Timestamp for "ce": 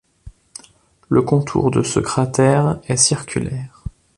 1.83-1.99